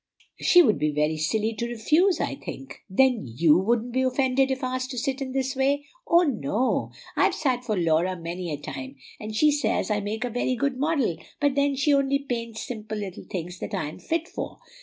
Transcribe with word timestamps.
She 0.39 0.63
would 0.63 0.79
be 0.79 0.89
very 0.89 1.15
silly 1.17 1.53
to 1.53 1.67
refuse, 1.67 2.19
I 2.19 2.33
think." 2.33 2.79
"Then 2.89 3.21
YOU 3.23 3.59
wouldn't 3.59 3.93
be 3.93 4.01
offended 4.01 4.49
if 4.49 4.63
asked 4.63 4.89
to 4.89 4.97
sit 4.97 5.21
in 5.21 5.31
this 5.31 5.55
way?" 5.55 5.85
"Oh, 6.07 6.23
no. 6.23 6.89
I've 7.15 7.35
sat 7.35 7.63
for 7.63 7.77
Laura 7.77 8.19
many 8.19 8.51
a 8.51 8.57
time, 8.57 8.95
and 9.19 9.35
she 9.35 9.51
says 9.51 9.91
I 9.91 9.99
make 9.99 10.23
a 10.23 10.31
very 10.31 10.55
good 10.55 10.79
model. 10.79 11.17
But 11.39 11.53
then, 11.53 11.75
she 11.75 11.93
only 11.93 12.17
paints 12.17 12.63
simple 12.65 12.97
little 12.97 13.25
things 13.25 13.59
that 13.59 13.75
I 13.75 13.89
am 13.89 13.99
fit 13.99 14.27
for." 14.27 14.57